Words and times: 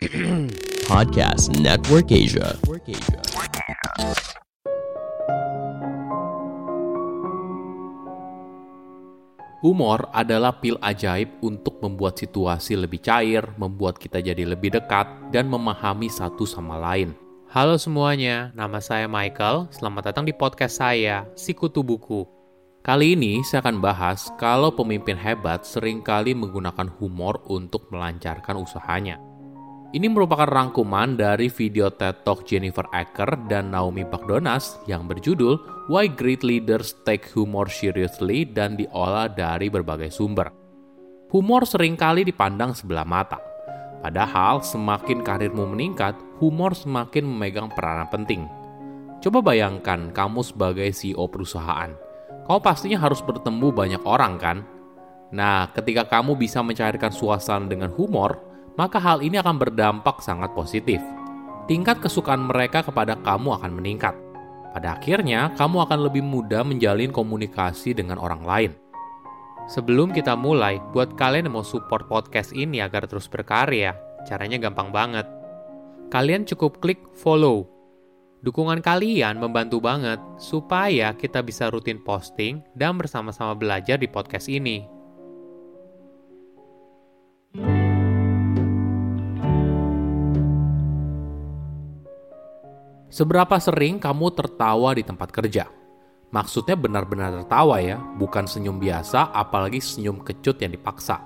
Podcast 0.88 1.52
Network 1.60 2.08
Asia. 2.08 2.56
Humor 9.60 10.08
adalah 10.16 10.56
pil 10.56 10.80
ajaib 10.80 11.44
untuk 11.44 11.84
membuat 11.84 12.16
situasi 12.16 12.80
lebih 12.80 13.04
cair, 13.04 13.44
membuat 13.60 14.00
kita 14.00 14.24
jadi 14.24 14.48
lebih 14.48 14.72
dekat, 14.72 15.04
dan 15.28 15.52
memahami 15.52 16.08
satu 16.08 16.48
sama 16.48 16.80
lain. 16.80 17.12
Halo 17.52 17.76
semuanya, 17.76 18.56
nama 18.56 18.80
saya 18.80 19.04
Michael. 19.04 19.68
Selamat 19.68 20.16
datang 20.16 20.24
di 20.24 20.32
podcast 20.32 20.80
saya, 20.80 21.28
Sikutu 21.36 21.84
Buku. 21.84 22.24
Kali 22.80 23.12
ini 23.12 23.44
saya 23.44 23.60
akan 23.68 23.84
bahas 23.84 24.32
kalau 24.40 24.72
pemimpin 24.72 25.20
hebat 25.20 25.68
sering 25.68 26.00
kali 26.00 26.32
menggunakan 26.32 26.88
humor 26.88 27.44
untuk 27.52 27.92
melancarkan 27.92 28.56
usahanya. 28.56 29.29
Ini 29.90 30.06
merupakan 30.06 30.46
rangkuman 30.46 31.18
dari 31.18 31.50
video 31.50 31.90
TED 31.90 32.22
Talk 32.22 32.46
Jennifer 32.46 32.86
Acker 32.94 33.26
dan 33.50 33.74
Naomi 33.74 34.06
Bagdonas 34.06 34.78
yang 34.86 35.10
berjudul 35.10 35.58
Why 35.90 36.06
Great 36.06 36.46
Leaders 36.46 36.94
Take 37.02 37.26
Humor 37.34 37.66
Seriously 37.66 38.46
dan 38.46 38.78
diolah 38.78 39.26
dari 39.26 39.66
berbagai 39.66 40.14
sumber. 40.14 40.54
Humor 41.34 41.66
sering 41.66 41.98
kali 41.98 42.22
dipandang 42.22 42.70
sebelah 42.70 43.02
mata. 43.02 43.42
Padahal 43.98 44.62
semakin 44.62 45.26
karirmu 45.26 45.66
meningkat, 45.74 46.14
humor 46.38 46.70
semakin 46.70 47.26
memegang 47.26 47.66
peranan 47.74 48.06
penting. 48.14 48.46
Coba 49.18 49.42
bayangkan 49.42 50.14
kamu 50.14 50.46
sebagai 50.46 50.86
CEO 50.94 51.26
perusahaan. 51.26 51.90
Kau 52.46 52.62
pastinya 52.62 53.02
harus 53.02 53.26
bertemu 53.26 53.74
banyak 53.74 54.02
orang 54.06 54.38
kan? 54.38 54.62
Nah, 55.34 55.66
ketika 55.74 56.06
kamu 56.06 56.38
bisa 56.38 56.62
mencairkan 56.62 57.10
suasana 57.10 57.66
dengan 57.66 57.90
humor, 57.90 58.49
maka 58.74 58.98
hal 59.02 59.24
ini 59.24 59.38
akan 59.40 59.56
berdampak 59.58 60.22
sangat 60.22 60.52
positif. 60.54 61.00
Tingkat 61.70 62.02
kesukaan 62.02 62.50
mereka 62.50 62.82
kepada 62.82 63.14
kamu 63.22 63.56
akan 63.62 63.72
meningkat. 63.78 64.14
Pada 64.70 64.98
akhirnya, 64.98 65.50
kamu 65.58 65.86
akan 65.86 65.98
lebih 66.06 66.22
mudah 66.22 66.62
menjalin 66.62 67.10
komunikasi 67.10 67.94
dengan 67.94 68.18
orang 68.18 68.42
lain. 68.46 68.72
Sebelum 69.70 70.10
kita 70.10 70.34
mulai, 70.34 70.82
buat 70.90 71.14
kalian 71.14 71.46
yang 71.46 71.58
mau 71.58 71.66
support 71.66 72.10
podcast 72.10 72.50
ini 72.50 72.82
agar 72.82 73.06
terus 73.06 73.30
berkarya, 73.30 73.94
caranya 74.26 74.58
gampang 74.58 74.90
banget. 74.90 75.26
Kalian 76.10 76.42
cukup 76.42 76.82
klik 76.82 76.98
follow. 77.14 77.70
Dukungan 78.42 78.82
kalian 78.82 79.38
membantu 79.38 79.78
banget 79.78 80.18
supaya 80.42 81.14
kita 81.14 81.38
bisa 81.44 81.70
rutin 81.70 82.02
posting 82.02 82.66
dan 82.74 82.98
bersama-sama 82.98 83.54
belajar 83.54 83.94
di 83.94 84.10
podcast 84.10 84.50
ini. 84.50 84.99
Seberapa 93.10 93.58
sering 93.58 93.98
kamu 93.98 94.30
tertawa 94.38 94.94
di 94.94 95.02
tempat 95.02 95.34
kerja? 95.34 95.66
Maksudnya 96.30 96.78
benar-benar 96.78 97.42
tertawa 97.42 97.82
ya, 97.82 97.98
bukan 97.98 98.46
senyum 98.46 98.78
biasa, 98.78 99.34
apalagi 99.34 99.82
senyum 99.82 100.22
kecut 100.22 100.62
yang 100.62 100.70
dipaksa. 100.70 101.18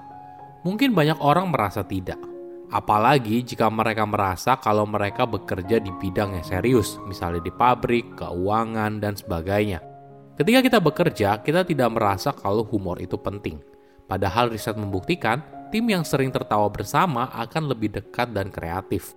Mungkin 0.65 0.97
banyak 0.97 1.21
orang 1.21 1.53
merasa 1.53 1.85
tidak. 1.85 2.17
Apalagi 2.73 3.45
jika 3.45 3.69
mereka 3.69 4.09
merasa 4.09 4.57
kalau 4.57 4.89
mereka 4.89 5.29
bekerja 5.29 5.77
di 5.77 5.93
bidang 6.01 6.33
yang 6.41 6.47
serius, 6.49 6.97
misalnya 7.05 7.45
di 7.45 7.53
pabrik, 7.53 8.17
keuangan, 8.17 9.05
dan 9.05 9.13
sebagainya. 9.13 9.85
Ketika 10.41 10.65
kita 10.65 10.79
bekerja, 10.81 11.29
kita 11.45 11.69
tidak 11.69 11.93
merasa 11.93 12.33
kalau 12.33 12.65
humor 12.65 12.97
itu 12.97 13.21
penting. 13.21 13.61
Padahal 14.09 14.49
riset 14.49 14.81
membuktikan, 14.81 15.69
tim 15.69 15.85
yang 15.85 16.01
sering 16.01 16.33
tertawa 16.33 16.73
bersama 16.73 17.29
akan 17.29 17.77
lebih 17.77 17.93
dekat 17.93 18.33
dan 18.33 18.49
kreatif. 18.49 19.13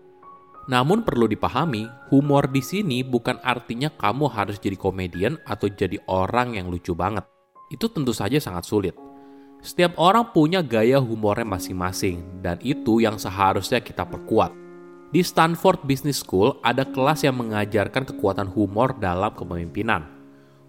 Namun 0.67 1.07
perlu 1.07 1.31
dipahami, 1.31 1.87
humor 2.11 2.51
di 2.51 2.59
sini 2.59 2.99
bukan 2.99 3.39
artinya 3.39 3.87
kamu 3.87 4.27
harus 4.27 4.59
jadi 4.59 4.75
komedian 4.75 5.39
atau 5.47 5.71
jadi 5.71 5.95
orang 6.11 6.59
yang 6.59 6.67
lucu 6.67 6.91
banget. 6.91 7.23
Itu 7.71 7.87
tentu 7.87 8.11
saja 8.11 8.35
sangat 8.39 8.67
sulit. 8.67 8.95
Setiap 9.63 9.95
orang 9.95 10.35
punya 10.35 10.59
gaya 10.59 10.99
humornya 10.99 11.47
masing-masing, 11.47 12.43
dan 12.43 12.59
itu 12.61 12.99
yang 12.99 13.15
seharusnya 13.15 13.79
kita 13.79 14.03
perkuat. 14.05 14.51
Di 15.07 15.23
Stanford 15.23 15.87
Business 15.87 16.19
School 16.19 16.59
ada 16.59 16.83
kelas 16.83 17.23
yang 17.23 17.39
mengajarkan 17.39 18.03
kekuatan 18.03 18.51
humor 18.51 18.91
dalam 18.99 19.31
kepemimpinan. 19.33 20.03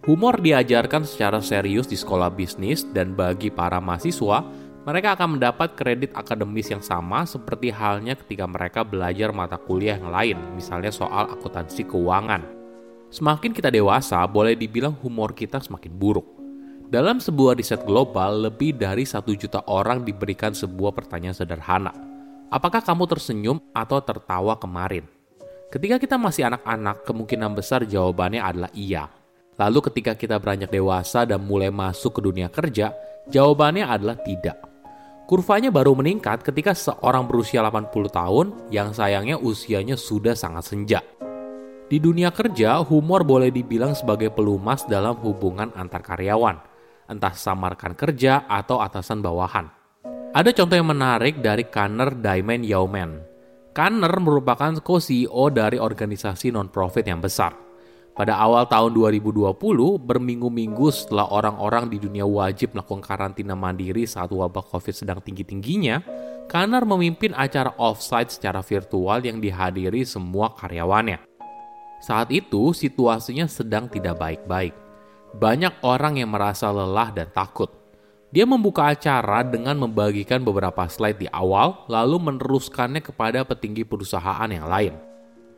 Humor 0.06 0.38
diajarkan 0.38 1.02
secara 1.02 1.42
serius 1.42 1.90
di 1.90 1.98
sekolah 1.98 2.30
bisnis 2.30 2.86
dan 2.94 3.18
bagi 3.18 3.50
para 3.50 3.82
mahasiswa, 3.82 4.46
mereka 4.88 5.12
akan 5.12 5.36
mendapat 5.36 5.76
kredit 5.76 6.16
akademis 6.16 6.72
yang 6.72 6.80
sama 6.80 7.28
seperti 7.28 7.68
halnya 7.68 8.16
ketika 8.16 8.48
mereka 8.48 8.80
belajar 8.88 9.36
mata 9.36 9.60
kuliah 9.60 10.00
yang 10.00 10.08
lain, 10.08 10.40
misalnya 10.56 10.88
soal 10.88 11.28
akuntansi 11.28 11.84
keuangan. 11.84 12.40
Semakin 13.12 13.52
kita 13.52 13.68
dewasa, 13.68 14.24
boleh 14.24 14.56
dibilang 14.56 14.96
humor 15.04 15.36
kita 15.36 15.60
semakin 15.60 15.92
buruk. 15.92 16.24
Dalam 16.88 17.20
sebuah 17.20 17.60
riset 17.60 17.84
global, 17.84 18.48
lebih 18.48 18.80
dari 18.80 19.04
satu 19.04 19.36
juta 19.36 19.60
orang 19.68 20.08
diberikan 20.08 20.56
sebuah 20.56 20.96
pertanyaan 20.96 21.36
sederhana. 21.36 21.92
Apakah 22.48 22.80
kamu 22.80 23.04
tersenyum 23.12 23.60
atau 23.76 24.00
tertawa 24.00 24.56
kemarin? 24.56 25.04
Ketika 25.68 26.00
kita 26.00 26.16
masih 26.16 26.48
anak-anak, 26.48 27.04
kemungkinan 27.04 27.52
besar 27.52 27.84
jawabannya 27.84 28.40
adalah 28.40 28.72
iya. 28.72 29.04
Lalu 29.60 29.84
ketika 29.92 30.16
kita 30.16 30.40
beranjak 30.40 30.72
dewasa 30.72 31.28
dan 31.28 31.44
mulai 31.44 31.68
masuk 31.68 32.16
ke 32.16 32.20
dunia 32.24 32.48
kerja, 32.48 32.96
jawabannya 33.28 33.84
adalah 33.84 34.16
tidak. 34.24 34.67
Kurvanya 35.28 35.68
baru 35.68 35.92
meningkat 35.92 36.40
ketika 36.40 36.72
seorang 36.72 37.28
berusia 37.28 37.60
80 37.60 37.92
tahun 38.08 38.46
yang 38.72 38.96
sayangnya 38.96 39.36
usianya 39.36 39.92
sudah 39.92 40.32
sangat 40.32 40.72
senja. 40.72 41.04
Di 41.84 42.00
dunia 42.00 42.32
kerja, 42.32 42.80
humor 42.80 43.28
boleh 43.28 43.52
dibilang 43.52 43.92
sebagai 43.92 44.32
pelumas 44.32 44.88
dalam 44.88 45.20
hubungan 45.20 45.68
antar 45.76 46.00
karyawan, 46.00 46.56
entah 47.12 47.36
samarkan 47.36 47.92
kerja 47.92 48.48
atau 48.48 48.80
atasan 48.80 49.20
bawahan. 49.20 49.68
Ada 50.32 50.48
contoh 50.56 50.80
yang 50.80 50.88
menarik 50.96 51.44
dari 51.44 51.68
Kanner 51.68 52.16
Diamond 52.16 52.64
Yauman. 52.64 53.10
Kanner 53.76 54.14
merupakan 54.24 54.80
co-CEO 54.80 55.52
dari 55.52 55.76
organisasi 55.76 56.56
non-profit 56.56 57.04
yang 57.04 57.20
besar. 57.20 57.67
Pada 58.18 58.34
awal 58.34 58.66
tahun 58.66 58.98
2020, 58.98 59.54
berminggu-minggu 60.02 60.90
setelah 60.90 61.30
orang-orang 61.30 61.86
di 61.86 62.02
dunia 62.02 62.26
wajib 62.26 62.74
melakukan 62.74 62.98
karantina 62.98 63.54
mandiri 63.54 64.10
saat 64.10 64.34
wabah 64.34 64.66
COVID 64.74 64.90
sedang 64.90 65.22
tinggi-tingginya, 65.22 66.02
Kanar 66.48 66.88
memimpin 66.88 67.36
acara 67.36 67.76
offsite 67.76 68.32
secara 68.32 68.64
virtual 68.64 69.20
yang 69.20 69.36
dihadiri 69.36 70.00
semua 70.08 70.56
karyawannya. 70.56 71.20
Saat 72.00 72.32
itu, 72.32 72.72
situasinya 72.72 73.44
sedang 73.44 73.84
tidak 73.84 74.16
baik-baik. 74.16 74.72
Banyak 75.36 75.84
orang 75.84 76.16
yang 76.16 76.32
merasa 76.32 76.72
lelah 76.72 77.12
dan 77.12 77.28
takut. 77.36 77.68
Dia 78.32 78.48
membuka 78.48 78.88
acara 78.88 79.44
dengan 79.44 79.76
membagikan 79.76 80.40
beberapa 80.40 80.88
slide 80.88 81.20
di 81.20 81.28
awal, 81.28 81.84
lalu 81.84 82.16
meneruskannya 82.16 83.04
kepada 83.04 83.44
petinggi 83.44 83.84
perusahaan 83.84 84.48
yang 84.48 84.64
lain. 84.64 85.07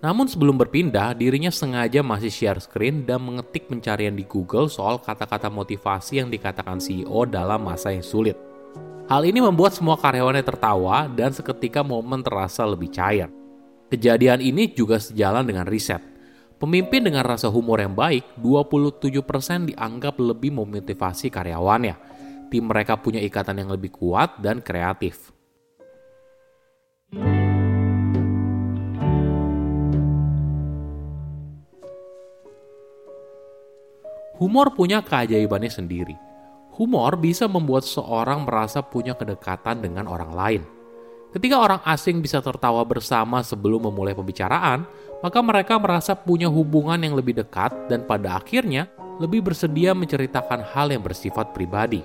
Namun 0.01 0.25
sebelum 0.25 0.57
berpindah, 0.57 1.13
dirinya 1.13 1.53
sengaja 1.53 2.01
masih 2.01 2.33
share 2.33 2.57
screen 2.57 3.05
dan 3.05 3.21
mengetik 3.21 3.69
pencarian 3.69 4.17
di 4.17 4.25
Google 4.25 4.73
soal 4.73 4.97
kata-kata 4.97 5.53
motivasi 5.53 6.25
yang 6.25 6.33
dikatakan 6.33 6.81
CEO 6.81 7.29
dalam 7.29 7.61
masa 7.61 7.93
yang 7.93 8.01
sulit. 8.01 8.37
Hal 9.13 9.29
ini 9.29 9.45
membuat 9.45 9.77
semua 9.77 10.01
karyawannya 10.01 10.41
tertawa 10.41 11.05
dan 11.05 11.37
seketika 11.37 11.85
momen 11.85 12.25
terasa 12.25 12.65
lebih 12.65 12.89
cair. 12.89 13.29
Kejadian 13.93 14.41
ini 14.41 14.73
juga 14.73 14.97
sejalan 14.97 15.45
dengan 15.45 15.69
riset. 15.69 16.01
Pemimpin 16.57 17.05
dengan 17.05 17.25
rasa 17.25 17.53
humor 17.53 17.83
yang 17.85 17.93
baik, 17.93 18.41
27% 18.41 19.75
dianggap 19.75 20.17
lebih 20.17 20.55
memotivasi 20.55 21.29
karyawannya. 21.29 21.97
Tim 22.49 22.65
mereka 22.65 22.97
punya 22.97 23.21
ikatan 23.21 23.61
yang 23.61 23.71
lebih 23.75 23.93
kuat 23.93 24.41
dan 24.41 24.65
kreatif. 24.65 25.40
Humor 34.41 34.73
punya 34.73 35.05
keajaibannya 35.05 35.69
sendiri. 35.69 36.17
Humor 36.81 37.21
bisa 37.21 37.45
membuat 37.45 37.85
seorang 37.85 38.49
merasa 38.49 38.81
punya 38.81 39.13
kedekatan 39.13 39.85
dengan 39.85 40.09
orang 40.09 40.33
lain. 40.33 40.63
Ketika 41.37 41.61
orang 41.61 41.85
asing 41.85 42.25
bisa 42.25 42.41
tertawa 42.41 42.81
bersama 42.89 43.45
sebelum 43.45 43.93
memulai 43.93 44.17
pembicaraan, 44.17 44.89
maka 45.21 45.39
mereka 45.45 45.77
merasa 45.77 46.17
punya 46.17 46.49
hubungan 46.49 46.97
yang 46.97 47.13
lebih 47.13 47.37
dekat 47.37 47.71
dan 47.93 48.09
pada 48.09 48.41
akhirnya 48.41 48.89
lebih 49.21 49.45
bersedia 49.45 49.93
menceritakan 49.93 50.65
hal 50.73 50.89
yang 50.89 51.05
bersifat 51.05 51.53
pribadi. 51.53 52.01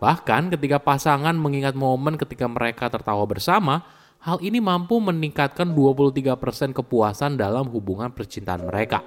Bahkan 0.00 0.56
ketika 0.56 0.80
pasangan 0.80 1.36
mengingat 1.36 1.76
momen 1.76 2.16
ketika 2.16 2.48
mereka 2.48 2.88
tertawa 2.88 3.28
bersama, 3.28 3.84
hal 4.24 4.40
ini 4.40 4.56
mampu 4.56 4.96
meningkatkan 5.04 5.76
23% 5.76 6.72
kepuasan 6.72 7.36
dalam 7.36 7.68
hubungan 7.68 8.08
percintaan 8.08 8.64
mereka. 8.64 9.04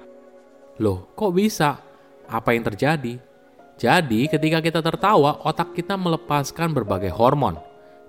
Loh, 0.78 1.10
kok 1.18 1.34
bisa? 1.34 1.91
Apa 2.28 2.54
yang 2.54 2.66
terjadi? 2.66 3.18
Jadi, 3.80 4.30
ketika 4.30 4.62
kita 4.62 4.80
tertawa, 4.84 5.42
otak 5.42 5.74
kita 5.74 5.98
melepaskan 5.98 6.70
berbagai 6.70 7.10
hormon. 7.10 7.58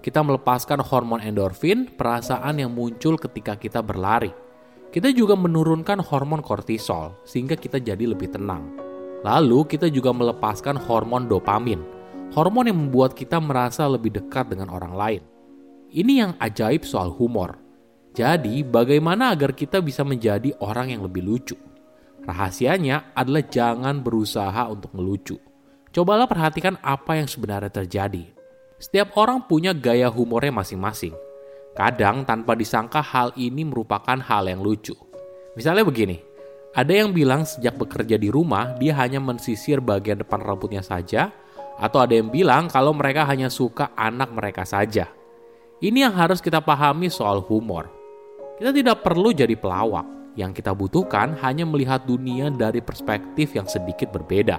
Kita 0.03 0.19
melepaskan 0.19 0.83
hormon 0.83 1.23
endorfin, 1.23 1.87
perasaan 1.95 2.59
yang 2.59 2.75
muncul 2.75 3.15
ketika 3.15 3.55
kita 3.55 3.79
berlari. 3.79 4.29
Kita 4.93 5.09
juga 5.09 5.33
menurunkan 5.33 6.03
hormon 6.03 6.45
kortisol, 6.45 7.17
sehingga 7.25 7.57
kita 7.57 7.81
jadi 7.81 8.05
lebih 8.05 8.29
tenang. 8.29 8.69
Lalu, 9.23 9.65
kita 9.65 9.87
juga 9.89 10.13
melepaskan 10.13 10.77
hormon 10.77 11.25
dopamin, 11.31 11.81
hormon 12.35 12.69
yang 12.69 12.77
membuat 12.77 13.17
kita 13.17 13.39
merasa 13.39 13.87
lebih 13.87 14.13
dekat 14.13 14.51
dengan 14.51 14.69
orang 14.69 14.93
lain. 14.93 15.23
Ini 15.89 16.13
yang 16.13 16.31
ajaib 16.37 16.85
soal 16.85 17.09
humor. 17.09 17.57
Jadi, 18.13 18.61
bagaimana 18.61 19.33
agar 19.33 19.57
kita 19.57 19.81
bisa 19.81 20.05
menjadi 20.05 20.53
orang 20.61 20.93
yang 20.93 21.01
lebih 21.01 21.25
lucu? 21.25 21.57
Rahasianya 22.23 23.11
adalah 23.11 23.43
jangan 23.43 23.99
berusaha 23.99 24.71
untuk 24.71 24.95
melucu. 24.95 25.35
Cobalah 25.91 26.23
perhatikan 26.23 26.79
apa 26.79 27.19
yang 27.19 27.27
sebenarnya 27.27 27.69
terjadi. 27.69 28.23
Setiap 28.79 29.13
orang 29.19 29.43
punya 29.43 29.75
gaya 29.75 30.07
humornya 30.07 30.55
masing-masing. 30.55 31.11
Kadang 31.75 32.23
tanpa 32.23 32.55
disangka 32.55 33.03
hal 33.03 33.35
ini 33.35 33.67
merupakan 33.67 34.15
hal 34.15 34.47
yang 34.47 34.63
lucu. 34.63 34.95
Misalnya 35.53 35.83
begini, 35.83 36.17
ada 36.73 36.89
yang 36.89 37.11
bilang 37.11 37.45
sejak 37.45 37.77
bekerja 37.77 38.17
di 38.17 38.31
rumah 38.31 38.73
dia 38.79 38.97
hanya 38.97 39.19
mensisir 39.21 39.83
bagian 39.83 40.23
depan 40.23 40.41
rambutnya 40.41 40.81
saja, 40.81 41.29
atau 41.77 41.99
ada 42.01 42.15
yang 42.15 42.31
bilang 42.31 42.71
kalau 42.71 42.95
mereka 42.95 43.27
hanya 43.27 43.51
suka 43.51 43.91
anak 43.99 44.31
mereka 44.31 44.63
saja. 44.63 45.11
Ini 45.83 46.07
yang 46.09 46.15
harus 46.15 46.39
kita 46.39 46.63
pahami 46.63 47.11
soal 47.11 47.43
humor. 47.43 47.91
Kita 48.55 48.71
tidak 48.71 49.03
perlu 49.03 49.35
jadi 49.35 49.53
pelawak. 49.59 50.22
Yang 50.33 50.61
kita 50.61 50.73
butuhkan 50.73 51.37
hanya 51.45 51.65
melihat 51.69 52.09
dunia 52.09 52.49
dari 52.49 52.81
perspektif 52.81 53.53
yang 53.53 53.69
sedikit 53.69 54.09
berbeda. 54.09 54.57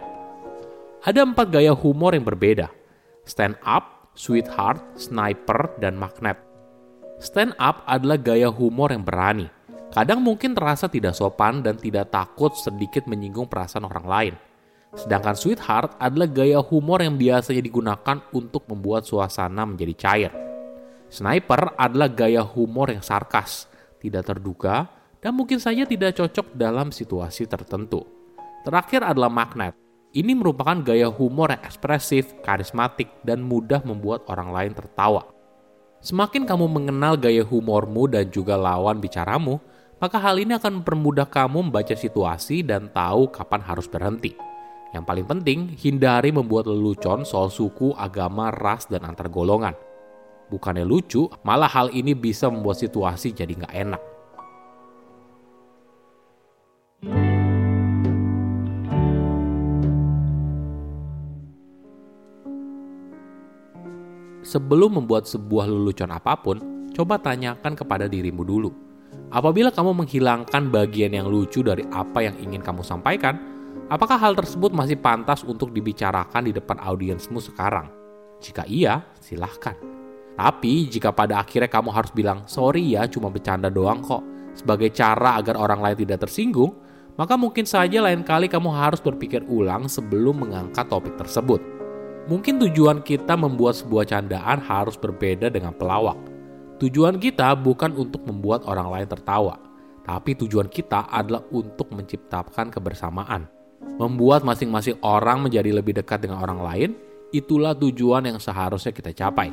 Ada 1.02 1.26
empat 1.26 1.50
gaya 1.50 1.74
humor 1.74 2.14
yang 2.14 2.24
berbeda. 2.24 2.70
Stand 3.26 3.58
up, 3.66 4.14
sweetheart, 4.14 4.80
sniper, 4.94 5.74
dan 5.82 5.98
magnet. 5.98 6.38
Stand 7.18 7.58
up 7.58 7.82
adalah 7.84 8.16
gaya 8.16 8.48
humor 8.48 8.94
yang 8.94 9.02
berani. 9.02 9.50
Kadang 9.90 10.22
mungkin 10.22 10.54
terasa 10.54 10.90
tidak 10.90 11.14
sopan 11.14 11.62
dan 11.62 11.78
tidak 11.78 12.10
takut 12.10 12.54
sedikit 12.58 13.06
menyinggung 13.06 13.46
perasaan 13.46 13.86
orang 13.86 14.06
lain. 14.06 14.34
Sedangkan 14.94 15.34
sweetheart 15.34 15.98
adalah 15.98 16.30
gaya 16.30 16.62
humor 16.62 17.02
yang 17.02 17.18
biasanya 17.18 17.62
digunakan 17.62 18.22
untuk 18.30 18.66
membuat 18.70 19.02
suasana 19.06 19.66
menjadi 19.66 19.94
cair. 19.98 20.32
Sniper 21.10 21.74
adalah 21.78 22.10
gaya 22.10 22.42
humor 22.42 22.90
yang 22.94 23.02
sarkas, 23.02 23.66
tidak 23.98 24.26
terduga, 24.26 24.86
dan 25.24 25.32
mungkin 25.32 25.56
saja 25.56 25.88
tidak 25.88 26.20
cocok 26.20 26.52
dalam 26.52 26.92
situasi 26.92 27.48
tertentu. 27.48 28.04
Terakhir 28.68 29.00
adalah 29.00 29.32
magnet. 29.32 29.72
Ini 30.12 30.36
merupakan 30.36 30.78
gaya 30.84 31.08
humor 31.08 31.50
yang 31.50 31.64
ekspresif, 31.64 32.36
karismatik, 32.44 33.08
dan 33.24 33.40
mudah 33.40 33.80
membuat 33.82 34.28
orang 34.28 34.52
lain 34.52 34.72
tertawa. 34.76 35.26
Semakin 36.04 36.44
kamu 36.44 36.68
mengenal 36.68 37.16
gaya 37.16 37.42
humormu 37.42 38.06
dan 38.06 38.28
juga 38.28 38.54
lawan 38.54 39.00
bicaramu, 39.00 39.58
maka 39.98 40.20
hal 40.20 40.36
ini 40.36 40.54
akan 40.54 40.84
mempermudah 40.84 41.26
kamu 41.26 41.72
membaca 41.72 41.96
situasi 41.96 42.60
dan 42.60 42.92
tahu 42.92 43.32
kapan 43.32 43.64
harus 43.64 43.88
berhenti. 43.88 44.36
Yang 44.92 45.04
paling 45.08 45.26
penting, 45.26 45.58
hindari 45.74 46.30
membuat 46.30 46.70
lelucon 46.70 47.26
soal 47.26 47.50
suku, 47.50 47.96
agama, 47.98 48.54
ras, 48.54 48.86
dan 48.86 49.02
antar 49.02 49.26
golongan. 49.26 49.74
Bukannya 50.52 50.86
lucu, 50.86 51.26
malah 51.42 51.66
hal 51.66 51.90
ini 51.90 52.14
bisa 52.14 52.46
membuat 52.46 52.78
situasi 52.78 53.34
jadi 53.34 53.50
nggak 53.50 53.74
enak. 53.74 54.13
Sebelum 64.54 65.02
membuat 65.02 65.26
sebuah 65.26 65.66
lelucon 65.66 66.14
apa 66.14 66.38
pun, 66.38 66.86
coba 66.94 67.18
tanyakan 67.18 67.74
kepada 67.74 68.06
dirimu 68.06 68.46
dulu. 68.46 68.70
Apabila 69.34 69.74
kamu 69.74 70.06
menghilangkan 70.06 70.70
bagian 70.70 71.10
yang 71.10 71.26
lucu 71.26 71.66
dari 71.66 71.82
apa 71.90 72.22
yang 72.22 72.38
ingin 72.38 72.62
kamu 72.62 72.86
sampaikan, 72.86 73.34
apakah 73.90 74.14
hal 74.14 74.38
tersebut 74.38 74.70
masih 74.70 74.94
pantas 75.02 75.42
untuk 75.42 75.74
dibicarakan 75.74 76.46
di 76.46 76.54
depan 76.54 76.78
audiensmu 76.78 77.42
sekarang? 77.42 77.90
Jika 78.38 78.62
iya, 78.70 79.02
silahkan. 79.18 79.74
Tapi 80.38 80.86
jika 80.86 81.10
pada 81.10 81.42
akhirnya 81.42 81.66
kamu 81.66 81.90
harus 81.90 82.14
bilang, 82.14 82.46
sorry 82.46 82.94
ya 82.94 83.10
cuma 83.10 83.34
bercanda 83.34 83.66
doang 83.66 84.06
kok, 84.06 84.22
sebagai 84.54 84.94
cara 84.94 85.34
agar 85.34 85.58
orang 85.58 85.82
lain 85.82 86.06
tidak 86.06 86.30
tersinggung, 86.30 86.78
maka 87.18 87.34
mungkin 87.34 87.66
saja 87.66 87.98
lain 87.98 88.22
kali 88.22 88.46
kamu 88.46 88.70
harus 88.70 89.02
berpikir 89.02 89.42
ulang 89.50 89.90
sebelum 89.90 90.46
mengangkat 90.46 90.86
topik 90.86 91.18
tersebut. 91.18 91.73
Mungkin 92.24 92.56
tujuan 92.56 93.04
kita 93.04 93.36
membuat 93.36 93.76
sebuah 93.76 94.08
candaan 94.08 94.64
harus 94.64 94.96
berbeda 94.96 95.52
dengan 95.52 95.76
pelawak. 95.76 96.16
Tujuan 96.80 97.20
kita 97.20 97.52
bukan 97.52 97.92
untuk 97.92 98.24
membuat 98.24 98.64
orang 98.64 98.88
lain 98.88 99.04
tertawa, 99.04 99.60
tapi 100.08 100.32
tujuan 100.32 100.72
kita 100.72 101.04
adalah 101.12 101.44
untuk 101.52 101.92
menciptakan 101.92 102.72
kebersamaan. 102.72 103.44
Membuat 104.00 104.40
masing-masing 104.40 104.96
orang 105.04 105.44
menjadi 105.44 105.68
lebih 105.76 106.00
dekat 106.00 106.24
dengan 106.24 106.40
orang 106.40 106.60
lain, 106.64 106.90
itulah 107.28 107.76
tujuan 107.76 108.24
yang 108.24 108.40
seharusnya 108.40 108.96
kita 108.96 109.12
capai. 109.12 109.52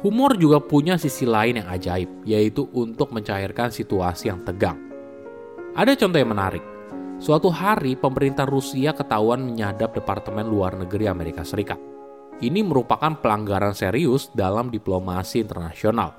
Humor 0.00 0.40
juga 0.40 0.64
punya 0.64 0.96
sisi 0.96 1.28
lain 1.28 1.60
yang 1.60 1.68
ajaib, 1.68 2.08
yaitu 2.24 2.72
untuk 2.72 3.12
mencairkan 3.12 3.68
situasi 3.68 4.32
yang 4.32 4.40
tegang. 4.48 4.80
Ada 5.76 5.92
contoh 5.92 6.16
yang 6.16 6.32
menarik. 6.32 6.64
Suatu 7.20 7.52
hari, 7.52 7.98
pemerintah 7.98 8.48
Rusia 8.48 8.96
ketahuan 8.96 9.44
menyadap 9.44 9.92
Departemen 9.92 10.46
Luar 10.48 10.72
Negeri 10.78 11.10
Amerika 11.10 11.44
Serikat. 11.44 11.97
Ini 12.38 12.62
merupakan 12.62 13.18
pelanggaran 13.18 13.74
serius 13.74 14.30
dalam 14.30 14.70
diplomasi 14.70 15.42
internasional. 15.42 16.14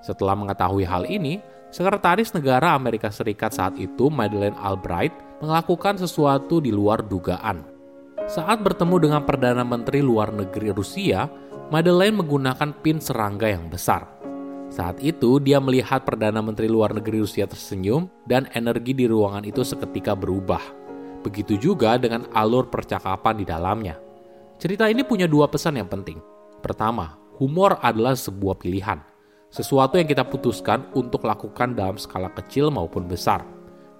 Setelah 0.00 0.32
mengetahui 0.32 0.88
hal 0.88 1.04
ini, 1.04 1.36
Sekretaris 1.68 2.32
Negara 2.32 2.72
Amerika 2.72 3.12
Serikat 3.12 3.52
saat 3.52 3.76
itu, 3.76 4.08
Madeleine 4.08 4.56
Albright, 4.56 5.12
melakukan 5.44 6.00
sesuatu 6.00 6.64
di 6.64 6.72
luar 6.72 7.04
dugaan. 7.04 7.62
Saat 8.24 8.64
bertemu 8.64 8.96
dengan 9.04 9.22
Perdana 9.28 9.60
Menteri 9.60 10.00
Luar 10.00 10.32
Negeri 10.32 10.72
Rusia, 10.72 11.28
Madeleine 11.68 12.24
menggunakan 12.24 12.72
pin 12.80 12.96
serangga 12.96 13.52
yang 13.52 13.68
besar. 13.68 14.08
Saat 14.72 14.98
itu, 15.04 15.38
dia 15.38 15.60
melihat 15.60 16.08
Perdana 16.08 16.40
Menteri 16.40 16.72
Luar 16.72 16.96
Negeri 16.96 17.20
Rusia 17.20 17.44
tersenyum 17.44 18.08
dan 18.24 18.48
energi 18.56 18.96
di 18.96 19.04
ruangan 19.04 19.44
itu 19.44 19.60
seketika 19.60 20.16
berubah. 20.16 20.62
Begitu 21.20 21.60
juga 21.60 22.00
dengan 22.00 22.24
alur 22.32 22.72
percakapan 22.72 23.36
di 23.36 23.44
dalamnya. 23.44 24.09
Cerita 24.60 24.92
ini 24.92 25.00
punya 25.00 25.24
dua 25.24 25.48
pesan 25.48 25.80
yang 25.80 25.88
penting. 25.88 26.20
Pertama, 26.60 27.16
humor 27.40 27.80
adalah 27.80 28.12
sebuah 28.12 28.60
pilihan, 28.60 29.00
sesuatu 29.48 29.96
yang 29.96 30.04
kita 30.04 30.20
putuskan 30.28 30.84
untuk 30.92 31.24
lakukan 31.24 31.72
dalam 31.72 31.96
skala 31.96 32.28
kecil 32.36 32.68
maupun 32.68 33.08
besar. 33.08 33.40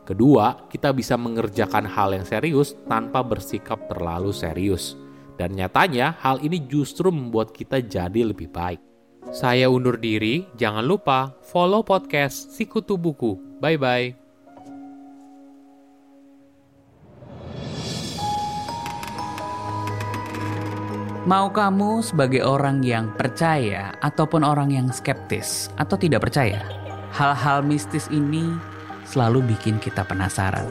Kedua, 0.05 0.69
kita 0.69 0.93
bisa 0.93 1.17
mengerjakan 1.17 1.89
hal 1.89 2.13
yang 2.13 2.29
serius 2.29 2.77
tanpa 2.85 3.25
bersikap 3.25 3.89
terlalu 3.89 4.37
serius. 4.37 5.01
Dan 5.41 5.57
nyatanya, 5.57 6.21
hal 6.21 6.45
ini 6.45 6.61
justru 6.69 7.09
membuat 7.09 7.57
kita 7.57 7.81
jadi 7.81 8.29
lebih 8.29 8.53
baik. 8.53 8.85
Saya 9.33 9.73
undur 9.73 9.97
diri, 9.97 10.45
jangan 10.61 10.85
lupa 10.85 11.41
follow 11.41 11.81
podcast 11.81 12.53
Sikutu 12.53 13.01
Buku. 13.01 13.65
Bye-bye. 13.65 14.30
Mau 21.29 21.53
kamu 21.53 22.01
sebagai 22.01 22.41
orang 22.41 22.81
yang 22.81 23.13
percaya 23.13 23.93
ataupun 24.01 24.41
orang 24.41 24.73
yang 24.73 24.89
skeptis 24.89 25.69
atau 25.77 26.01
tidak 26.01 26.25
percaya, 26.25 26.65
hal-hal 27.13 27.61
mistis 27.61 28.09
ini 28.09 28.57
selalu 29.05 29.45
bikin 29.53 29.77
kita 29.77 30.01
penasaran. 30.01 30.65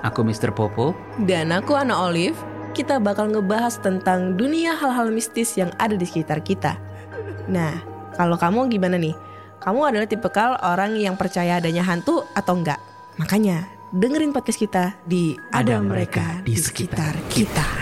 Aku 0.00 0.24
Mr. 0.24 0.48
Popo 0.56 0.96
dan 1.28 1.52
aku 1.52 1.76
Ana 1.76 2.08
Olive. 2.08 2.40
Kita 2.72 2.96
bakal 3.04 3.36
ngebahas 3.36 3.84
tentang 3.84 4.32
dunia 4.40 4.72
hal-hal 4.72 5.12
mistis 5.12 5.60
yang 5.60 5.68
ada 5.76 5.92
di 5.92 6.08
sekitar 6.08 6.40
kita. 6.40 6.80
Nah, 7.52 7.84
kalau 8.16 8.40
kamu 8.40 8.72
gimana 8.72 8.96
nih? 8.96 9.12
Kamu 9.60 9.92
adalah 9.92 10.08
tipikal 10.08 10.56
orang 10.64 10.96
yang 10.96 11.20
percaya 11.20 11.60
adanya 11.60 11.84
hantu 11.84 12.24
atau 12.32 12.56
enggak? 12.56 12.80
Makanya 13.20 13.68
dengerin 13.92 14.32
podcast 14.32 14.56
kita 14.56 14.96
di 15.04 15.36
Ada, 15.52 15.76
ada 15.76 15.84
Mereka 15.84 16.48
di 16.48 16.56
Sekitar 16.56 17.12
Kita. 17.28 17.52
kita. 17.52 17.81